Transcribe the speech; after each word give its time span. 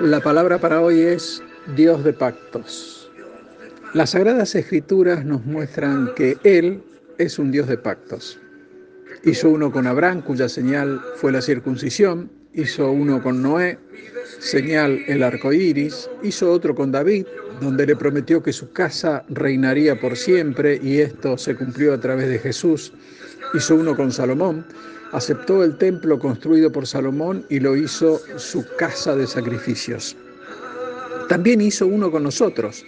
La 0.00 0.20
palabra 0.20 0.58
para 0.58 0.80
hoy 0.80 1.02
es 1.02 1.42
Dios 1.76 2.02
de 2.04 2.14
pactos. 2.14 3.10
Las 3.92 4.10
sagradas 4.10 4.54
escrituras 4.54 5.24
nos 5.24 5.44
muestran 5.44 6.14
que 6.16 6.38
Él 6.42 6.82
es 7.18 7.38
un 7.38 7.50
Dios 7.50 7.68
de 7.68 7.76
pactos. 7.76 8.38
Hizo 9.24 9.50
uno 9.50 9.70
con 9.70 9.86
Abraham, 9.86 10.22
cuya 10.22 10.48
señal 10.48 11.02
fue 11.16 11.32
la 11.32 11.42
circuncisión, 11.42 12.30
hizo 12.54 12.90
uno 12.90 13.22
con 13.22 13.42
Noé, 13.42 13.78
señal 14.38 15.02
el 15.06 15.22
arco 15.22 15.52
iris, 15.52 16.08
hizo 16.22 16.50
otro 16.50 16.74
con 16.74 16.90
David, 16.90 17.26
donde 17.60 17.84
le 17.84 17.94
prometió 17.94 18.42
que 18.42 18.54
su 18.54 18.72
casa 18.72 19.24
reinaría 19.28 20.00
por 20.00 20.16
siempre, 20.16 20.80
y 20.82 21.00
esto 21.00 21.36
se 21.36 21.54
cumplió 21.54 21.92
a 21.92 22.00
través 22.00 22.28
de 22.28 22.38
Jesús. 22.38 22.94
Hizo 23.52 23.74
uno 23.74 23.96
con 23.96 24.12
Salomón, 24.12 24.64
aceptó 25.12 25.64
el 25.64 25.76
templo 25.76 26.18
construido 26.18 26.70
por 26.70 26.86
Salomón 26.86 27.44
y 27.48 27.58
lo 27.58 27.76
hizo 27.76 28.20
su 28.36 28.64
casa 28.76 29.16
de 29.16 29.26
sacrificios. 29.26 30.16
También 31.28 31.60
hizo 31.60 31.86
uno 31.86 32.10
con 32.10 32.22
nosotros. 32.22 32.84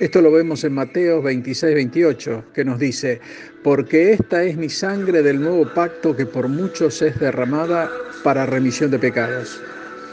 Esto 0.00 0.20
lo 0.20 0.32
vemos 0.32 0.64
en 0.64 0.74
Mateo 0.74 1.22
26, 1.22 1.74
28, 1.74 2.44
que 2.52 2.64
nos 2.64 2.78
dice, 2.78 3.20
porque 3.62 4.12
esta 4.12 4.42
es 4.42 4.56
mi 4.56 4.68
sangre 4.68 5.22
del 5.22 5.40
nuevo 5.40 5.72
pacto 5.72 6.14
que 6.14 6.26
por 6.26 6.48
muchos 6.48 7.00
es 7.00 7.18
derramada 7.18 7.90
para 8.22 8.44
remisión 8.44 8.90
de 8.90 8.98
pecados. 8.98 9.60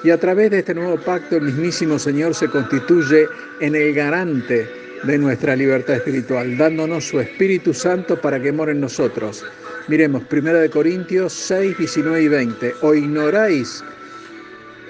Y 0.03 0.11
a 0.11 0.19
través 0.19 0.51
de 0.51 0.59
este 0.59 0.73
nuevo 0.73 0.97
pacto 1.03 1.35
el 1.35 1.43
mismísimo 1.43 1.99
Señor 1.99 2.33
se 2.33 2.47
constituye 2.47 3.27
en 3.59 3.75
el 3.75 3.93
garante 3.93 4.67
de 5.03 5.17
nuestra 5.17 5.55
libertad 5.55 5.95
espiritual, 5.95 6.57
dándonos 6.57 7.07
su 7.07 7.19
Espíritu 7.19 7.73
Santo 7.73 8.21
para 8.21 8.41
que 8.41 8.51
more 8.51 8.71
en 8.71 8.81
nosotros 8.81 9.43
Miremos, 9.91 10.23
1 10.31 10.71
Corintios 10.71 11.33
6, 11.33 11.77
19 11.77 12.23
y 12.23 12.27
20. 12.29 12.75
¿O 12.81 12.93
ignoráis 12.93 13.83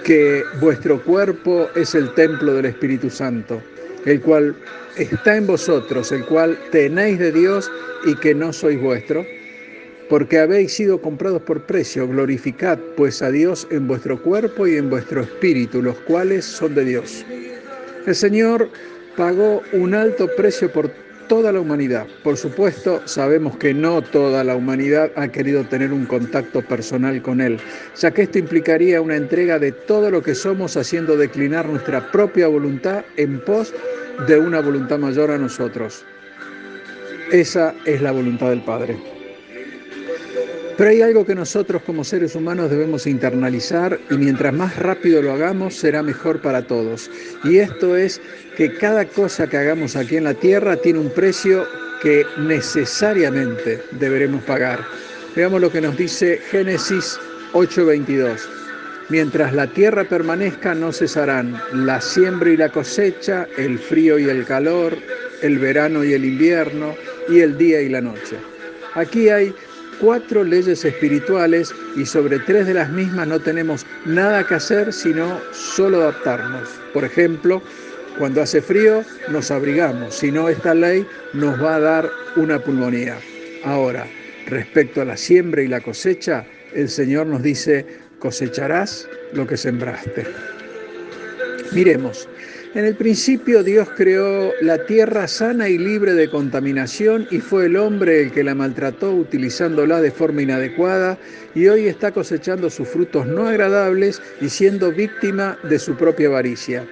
que 0.03 0.43
vuestro 0.59 1.01
cuerpo 1.01 1.67
es 1.73 1.95
el 1.95 2.13
templo 2.13 2.53
del 2.53 2.65
Espíritu 2.67 3.09
Santo, 3.09 3.59
el 4.05 4.21
cual 4.21 4.55
está 4.97 5.37
en 5.37 5.47
vosotros, 5.47 6.11
el 6.11 6.23
cual 6.25 6.55
tenéis 6.69 7.17
de 7.17 7.31
Dios 7.31 7.71
y 8.05 8.13
que 8.17 8.35
no 8.35 8.53
sois 8.53 8.79
vuestro? 8.79 9.25
Porque 10.07 10.37
habéis 10.37 10.73
sido 10.73 11.01
comprados 11.01 11.41
por 11.41 11.63
precio, 11.63 12.07
glorificad 12.07 12.77
pues 12.95 13.23
a 13.23 13.31
Dios 13.31 13.67
en 13.71 13.87
vuestro 13.87 14.21
cuerpo 14.21 14.67
y 14.67 14.75
en 14.75 14.91
vuestro 14.91 15.23
espíritu, 15.23 15.81
los 15.81 15.95
cuales 16.01 16.45
son 16.45 16.75
de 16.75 16.85
Dios. 16.85 17.25
El 18.05 18.13
Señor 18.13 18.69
pagó 19.17 19.63
un 19.73 19.95
alto 19.95 20.29
precio 20.37 20.71
por 20.71 20.91
toda 21.31 21.53
la 21.53 21.61
humanidad. 21.61 22.07
Por 22.25 22.35
supuesto, 22.35 23.01
sabemos 23.05 23.55
que 23.55 23.73
no 23.73 24.01
toda 24.01 24.43
la 24.43 24.53
humanidad 24.53 25.13
ha 25.15 25.29
querido 25.29 25.63
tener 25.63 25.93
un 25.93 26.05
contacto 26.05 26.61
personal 26.61 27.21
con 27.21 27.39
Él, 27.39 27.57
ya 27.97 28.11
que 28.11 28.23
esto 28.23 28.37
implicaría 28.37 28.99
una 28.99 29.15
entrega 29.15 29.57
de 29.57 29.71
todo 29.71 30.11
lo 30.11 30.21
que 30.21 30.35
somos 30.35 30.75
haciendo 30.75 31.15
declinar 31.15 31.69
nuestra 31.69 32.11
propia 32.11 32.49
voluntad 32.49 33.05
en 33.15 33.39
pos 33.39 33.73
de 34.27 34.37
una 34.39 34.59
voluntad 34.59 34.99
mayor 34.99 35.31
a 35.31 35.37
nosotros. 35.37 36.03
Esa 37.31 37.73
es 37.85 38.01
la 38.01 38.11
voluntad 38.11 38.49
del 38.49 38.65
Padre. 38.65 39.20
Pero 40.77 40.89
hay 40.89 41.01
algo 41.01 41.25
que 41.25 41.35
nosotros 41.35 41.81
como 41.83 42.03
seres 42.03 42.35
humanos 42.35 42.69
debemos 42.69 43.05
internalizar 43.05 43.99
y 44.09 44.15
mientras 44.15 44.53
más 44.53 44.77
rápido 44.77 45.21
lo 45.21 45.33
hagamos 45.33 45.75
será 45.75 46.01
mejor 46.01 46.41
para 46.41 46.65
todos. 46.65 47.09
Y 47.43 47.57
esto 47.57 47.95
es 47.95 48.21
que 48.55 48.73
cada 48.73 49.05
cosa 49.05 49.47
que 49.47 49.57
hagamos 49.57 49.95
aquí 49.95 50.17
en 50.17 50.23
la 50.25 50.33
tierra 50.33 50.77
tiene 50.77 50.99
un 50.99 51.09
precio 51.09 51.65
que 52.01 52.25
necesariamente 52.37 53.81
deberemos 53.99 54.43
pagar. 54.43 54.79
Veamos 55.35 55.61
lo 55.61 55.71
que 55.71 55.81
nos 55.81 55.97
dice 55.97 56.39
Génesis 56.49 57.19
8:22. 57.53 58.49
Mientras 59.09 59.53
la 59.53 59.67
tierra 59.67 60.05
permanezca 60.05 60.73
no 60.73 60.91
cesarán 60.91 61.61
la 61.73 61.99
siembra 62.01 62.49
y 62.49 62.57
la 62.57 62.69
cosecha, 62.69 63.47
el 63.57 63.77
frío 63.77 64.17
y 64.17 64.29
el 64.29 64.45
calor, 64.45 64.97
el 65.41 65.59
verano 65.59 66.03
y 66.03 66.13
el 66.13 66.23
invierno, 66.23 66.95
y 67.29 67.39
el 67.39 67.57
día 67.57 67.81
y 67.81 67.89
la 67.89 68.01
noche. 68.01 68.37
Aquí 68.93 69.29
hay 69.29 69.53
cuatro 70.01 70.43
leyes 70.43 70.83
espirituales 70.83 71.73
y 71.95 72.05
sobre 72.05 72.39
tres 72.39 72.65
de 72.65 72.73
las 72.73 72.89
mismas 72.89 73.27
no 73.27 73.39
tenemos 73.39 73.85
nada 74.05 74.45
que 74.45 74.55
hacer 74.55 74.91
sino 74.91 75.39
solo 75.51 76.01
adaptarnos. 76.01 76.67
Por 76.91 77.05
ejemplo, 77.05 77.61
cuando 78.17 78.41
hace 78.41 78.61
frío 78.61 79.03
nos 79.29 79.51
abrigamos, 79.51 80.15
si 80.15 80.31
no 80.31 80.49
esta 80.49 80.73
ley 80.73 81.05
nos 81.33 81.61
va 81.63 81.75
a 81.75 81.79
dar 81.79 82.09
una 82.35 82.59
pulmonía. 82.59 83.17
Ahora, 83.63 84.07
respecto 84.47 85.01
a 85.01 85.05
la 85.05 85.15
siembra 85.15 85.61
y 85.61 85.67
la 85.67 85.79
cosecha, 85.79 86.45
el 86.73 86.89
Señor 86.89 87.27
nos 87.27 87.43
dice, 87.43 87.85
cosecharás 88.19 89.07
lo 89.33 89.45
que 89.45 89.55
sembraste. 89.55 90.25
Miremos, 91.73 92.27
en 92.73 92.83
el 92.83 92.95
principio 92.95 93.63
Dios 93.63 93.87
creó 93.95 94.51
la 94.59 94.85
tierra 94.85 95.25
sana 95.29 95.69
y 95.69 95.77
libre 95.77 96.13
de 96.13 96.29
contaminación 96.29 97.27
y 97.31 97.39
fue 97.39 97.67
el 97.67 97.77
hombre 97.77 98.23
el 98.23 98.31
que 98.33 98.43
la 98.43 98.53
maltrató 98.53 99.13
utilizándola 99.13 100.01
de 100.01 100.11
forma 100.11 100.41
inadecuada 100.41 101.17
y 101.55 101.67
hoy 101.67 101.87
está 101.87 102.11
cosechando 102.11 102.69
sus 102.69 102.89
frutos 102.89 103.25
no 103.25 103.47
agradables 103.47 104.21
y 104.41 104.49
siendo 104.49 104.91
víctima 104.91 105.57
de 105.63 105.79
su 105.79 105.95
propia 105.95 106.27
avaricia. 106.27 106.85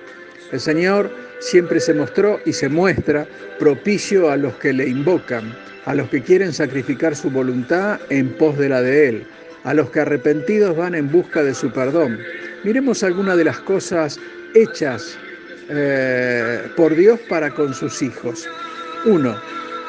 El 0.53 0.62
Señor 0.62 1.11
siempre 1.40 1.81
se 1.81 1.94
mostró 1.94 2.40
y 2.46 2.53
se 2.53 2.69
muestra 2.69 3.28
propicio 3.59 4.31
a 4.31 4.38
los 4.38 4.56
que 4.56 4.72
le 4.72 4.88
invocan, 4.88 5.53
a 5.84 5.94
los 5.94 6.07
que 6.09 6.22
quieren 6.22 6.53
sacrificar 6.53 7.17
su 7.17 7.29
voluntad 7.29 8.00
en 8.09 8.29
pos 8.29 8.57
de 8.57 8.69
la 8.69 8.81
de 8.81 9.09
Él, 9.09 9.23
a 9.66 9.73
los 9.73 9.90
que 9.90 10.00
arrepentidos 10.00 10.78
van 10.78 10.96
en 10.96 11.11
busca 11.11 11.44
de 11.44 11.53
su 11.53 11.69
perdón. 11.69 12.17
Miremos 12.63 13.03
algunas 13.03 13.38
de 13.38 13.44
las 13.44 13.59
cosas 13.59 14.19
hechas 14.54 15.18
eh, 15.70 16.68
por 16.76 16.96
Dios 16.96 17.20
para 17.30 17.52
con 17.52 17.74
sus 17.74 18.02
hijos. 18.02 18.48
Uno, 19.06 19.40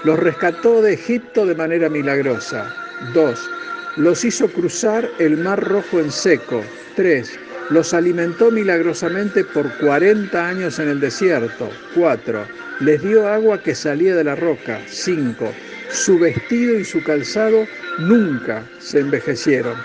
los 0.04 0.19
rescató 0.19 0.82
de 0.82 0.94
Egipto 0.94 1.47
de 1.47 1.54
manera 1.54 1.88
milagrosa. 1.88 2.75
Dos, 3.15 3.50
los 3.97 4.25
hizo 4.25 4.49
cruzar 4.49 5.09
el 5.19 5.38
mar 5.38 5.62
rojo 5.62 6.00
en 6.00 6.12
seco. 6.12 6.62
Tres, 6.97 7.38
los 7.70 7.94
alimentó 7.94 8.50
milagrosamente 8.50 9.44
por 9.44 9.72
40 9.78 10.49
años 10.49 10.78
en 10.78 10.88
el 10.88 11.00
desierto. 11.00 11.70
Cuatro, 11.94 12.44
les 12.81 13.03
dio 13.03 13.26
agua 13.26 13.62
que 13.62 13.75
salía 13.75 14.15
de 14.15 14.25
la 14.25 14.37
roca. 14.37 14.81
Cinco, 14.87 15.53
su 15.91 16.19
vestido 16.19 16.78
y 16.78 16.84
su 16.84 17.03
calzado 17.03 17.66
nunca 17.99 18.62
se 18.78 19.00
envejecieron. 19.00 19.76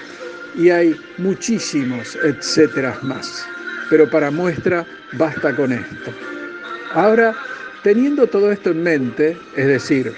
Y 0.55 0.69
hay 0.69 0.95
muchísimos 1.17 2.17
etcétera 2.23 2.97
más 3.01 3.45
pero 3.89 4.09
para 4.09 4.31
muestra 4.31 4.85
basta 5.13 5.55
con 5.55 5.71
esto. 5.71 6.11
Ahora, 6.93 7.35
teniendo 7.83 8.27
todo 8.27 8.51
esto 8.51 8.71
en 8.71 8.83
mente, 8.83 9.37
es 9.55 9.67
decir, 9.67 10.13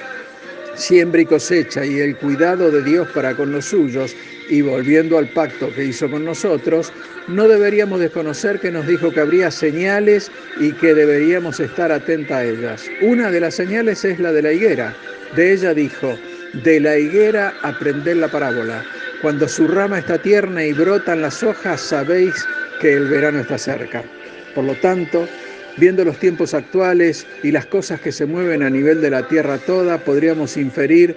siembra 0.76 1.22
y 1.22 1.26
cosecha 1.26 1.86
y 1.86 2.00
el 2.00 2.16
cuidado 2.18 2.72
de 2.72 2.84
Dios 2.84 3.08
para 3.14 3.36
con 3.36 3.52
los 3.52 3.66
suyos, 3.66 4.16
y 4.50 4.62
volviendo 4.62 5.18
al 5.18 5.28
pacto 5.30 5.74
que 5.74 5.86
hizo 5.86 6.10
con 6.10 6.24
nosotros, 6.24 6.92
no 7.28 7.48
deberíamos 7.48 8.00
desconocer 8.00 8.60
que 8.60 8.72
nos 8.72 8.88
dijo 8.88 9.12
que 9.12 9.20
habría 9.20 9.52
señales 9.52 10.32
y 10.60 10.72
que 10.74 10.94
deberíamos 10.94 11.60
estar 11.60 11.92
atentos 11.92 12.32
a 12.32 12.46
ellas. 12.46 12.86
Una 13.02 13.30
de 13.30 13.42
las 13.42 13.56
señales 13.56 14.06
es 14.06 14.20
la 14.20 14.32
de 14.32 14.42
la 14.42 14.54
higuera. 14.54 14.94
De 15.36 15.52
ella 15.54 15.74
dijo, 15.74 16.18
de 16.64 16.80
la 16.80 16.98
higuera 16.98 17.54
aprended 17.62 18.16
la 18.16 18.30
parábola. 18.30 18.84
Cuando 19.22 19.48
su 19.48 19.68
rama 19.68 20.00
está 20.00 20.18
tierna 20.18 20.64
y 20.64 20.74
brotan 20.74 21.22
las 21.22 21.44
hojas, 21.44 21.82
sabéis 21.82 22.34
que 22.80 22.94
el 22.94 23.08
verano 23.08 23.40
está 23.40 23.58
cerca. 23.58 24.04
Por 24.56 24.64
lo 24.64 24.76
tanto, 24.76 25.28
viendo 25.78 26.04
los 26.04 26.18
tiempos 26.20 26.54
actuales 26.54 27.26
y 27.44 27.52
las 27.52 27.66
cosas 27.66 28.00
que 28.02 28.12
se 28.12 28.26
mueven 28.26 28.64
a 28.64 28.70
nivel 28.70 29.02
de 29.02 29.12
la 29.12 29.28
tierra 29.28 29.58
toda, 29.58 29.98
podríamos 30.00 30.58
inferir 30.58 31.16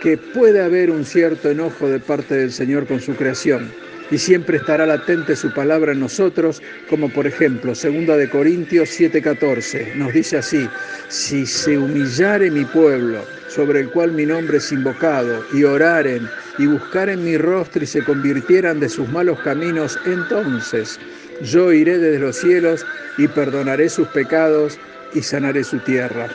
que 0.00 0.16
puede 0.16 0.60
haber 0.60 0.90
un 0.90 1.04
cierto 1.04 1.50
enojo 1.50 1.88
de 1.88 2.00
parte 2.00 2.34
del 2.34 2.52
Señor 2.52 2.86
con 2.86 3.00
su 3.00 3.14
creación 3.14 3.70
y 4.10 4.18
siempre 4.18 4.58
estará 4.58 4.84
latente 4.84 5.34
su 5.34 5.52
palabra 5.54 5.92
en 5.92 6.00
nosotros, 6.00 6.62
como 6.90 7.08
por 7.08 7.26
ejemplo, 7.26 7.74
segunda 7.74 8.16
de 8.16 8.28
Corintios 8.28 8.90
7:14, 8.90 9.94
nos 9.94 10.12
dice 10.12 10.36
así: 10.36 10.68
si 11.08 11.46
se 11.46 11.78
humillare 11.78 12.50
mi 12.50 12.64
pueblo, 12.66 13.24
sobre 13.54 13.80
el 13.80 13.90
cual 13.90 14.12
mi 14.12 14.24
nombre 14.24 14.58
es 14.58 14.72
invocado, 14.72 15.44
y 15.52 15.64
oraren 15.64 16.28
y 16.58 16.66
buscaren 16.66 17.24
mi 17.24 17.36
rostro 17.36 17.82
y 17.82 17.86
se 17.86 18.02
convirtieran 18.04 18.80
de 18.80 18.88
sus 18.88 19.08
malos 19.08 19.38
caminos, 19.40 19.98
entonces 20.06 20.98
yo 21.42 21.72
iré 21.72 21.98
desde 21.98 22.18
los 22.18 22.36
cielos 22.36 22.86
y 23.18 23.28
perdonaré 23.28 23.88
sus 23.88 24.08
pecados 24.08 24.78
y 25.14 25.22
sanaré 25.22 25.64
su 25.64 25.78
tierra. 25.80 26.28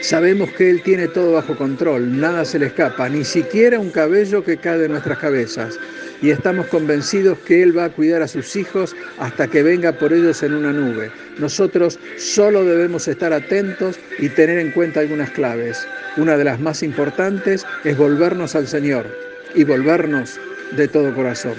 Sabemos 0.00 0.50
que 0.52 0.70
Él 0.70 0.82
tiene 0.82 1.08
todo 1.08 1.32
bajo 1.32 1.56
control, 1.56 2.18
nada 2.18 2.44
se 2.44 2.58
le 2.58 2.66
escapa, 2.66 3.08
ni 3.08 3.24
siquiera 3.24 3.78
un 3.78 3.90
cabello 3.90 4.44
que 4.44 4.56
cae 4.56 4.78
de 4.78 4.88
nuestras 4.88 5.18
cabezas. 5.18 5.78
Y 6.20 6.30
estamos 6.30 6.66
convencidos 6.66 7.38
que 7.46 7.62
Él 7.62 7.76
va 7.76 7.84
a 7.84 7.90
cuidar 7.90 8.22
a 8.22 8.28
sus 8.28 8.56
hijos 8.56 8.96
hasta 9.18 9.46
que 9.46 9.62
venga 9.62 9.92
por 9.92 10.12
ellos 10.12 10.42
en 10.42 10.54
una 10.54 10.72
nube. 10.72 11.10
Nosotros 11.38 11.98
solo 12.16 12.64
debemos 12.64 13.06
estar 13.06 13.32
atentos 13.32 13.98
y 14.18 14.28
tener 14.28 14.58
en 14.58 14.72
cuenta 14.72 15.00
algunas 15.00 15.30
claves. 15.30 15.86
Una 16.16 16.36
de 16.36 16.44
las 16.44 16.58
más 16.58 16.82
importantes 16.82 17.64
es 17.84 17.96
volvernos 17.96 18.56
al 18.56 18.66
Señor 18.66 19.06
y 19.54 19.62
volvernos 19.62 20.40
de 20.76 20.88
todo 20.88 21.14
corazón. 21.14 21.54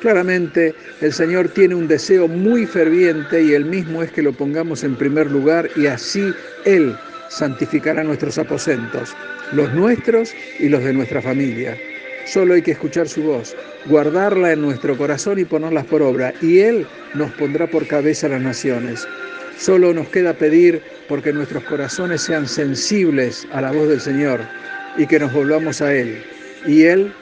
Claramente 0.00 0.74
el 1.00 1.12
Señor 1.12 1.48
tiene 1.48 1.74
un 1.74 1.86
deseo 1.86 2.26
muy 2.26 2.66
ferviente 2.66 3.42
y 3.42 3.52
el 3.52 3.64
mismo 3.64 4.02
es 4.02 4.10
que 4.10 4.22
lo 4.22 4.32
pongamos 4.32 4.82
en 4.82 4.96
primer 4.96 5.30
lugar 5.30 5.68
y 5.76 5.86
así 5.86 6.32
Él 6.64 6.96
santificará 7.28 8.02
nuestros 8.02 8.36
aposentos, 8.38 9.14
los 9.52 9.72
nuestros 9.74 10.34
y 10.58 10.68
los 10.68 10.82
de 10.82 10.92
nuestra 10.92 11.22
familia. 11.22 11.76
Solo 12.24 12.54
hay 12.54 12.62
que 12.62 12.72
escuchar 12.72 13.08
su 13.08 13.22
voz, 13.22 13.56
guardarla 13.86 14.52
en 14.52 14.62
nuestro 14.62 14.96
corazón 14.96 15.38
y 15.38 15.44
ponerlas 15.44 15.86
por 15.86 16.02
obra, 16.02 16.32
y 16.40 16.60
Él 16.60 16.86
nos 17.14 17.30
pondrá 17.32 17.66
por 17.66 17.86
cabeza 17.86 18.28
las 18.28 18.40
naciones. 18.40 19.06
Solo 19.58 19.92
nos 19.92 20.08
queda 20.08 20.34
pedir 20.34 20.82
porque 21.08 21.32
nuestros 21.32 21.64
corazones 21.64 22.22
sean 22.22 22.46
sensibles 22.48 23.46
a 23.52 23.60
la 23.60 23.72
voz 23.72 23.88
del 23.88 24.00
Señor 24.00 24.40
y 24.96 25.06
que 25.06 25.18
nos 25.18 25.32
volvamos 25.32 25.82
a 25.82 25.94
Él, 25.94 26.22
y 26.66 26.84
Él 26.84 27.12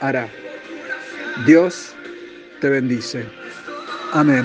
hará. 0.00 0.28
Dios 1.46 1.94
te 2.60 2.68
bendice. 2.68 3.24
Amén. 4.12 4.44